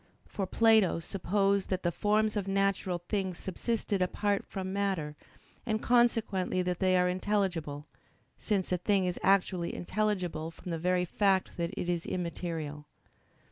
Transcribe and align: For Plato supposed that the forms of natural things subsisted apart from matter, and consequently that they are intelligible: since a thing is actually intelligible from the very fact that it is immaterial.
For 0.25 0.47
Plato 0.47 0.97
supposed 0.97 1.69
that 1.69 1.83
the 1.83 1.91
forms 1.91 2.35
of 2.35 2.47
natural 2.47 3.03
things 3.07 3.37
subsisted 3.37 4.01
apart 4.01 4.47
from 4.47 4.73
matter, 4.73 5.15
and 5.63 5.79
consequently 5.79 6.63
that 6.63 6.79
they 6.79 6.97
are 6.97 7.07
intelligible: 7.07 7.85
since 8.35 8.71
a 8.71 8.77
thing 8.79 9.05
is 9.05 9.19
actually 9.21 9.75
intelligible 9.75 10.49
from 10.49 10.71
the 10.71 10.79
very 10.79 11.05
fact 11.05 11.51
that 11.57 11.69
it 11.77 11.87
is 11.87 12.07
immaterial. 12.07 12.87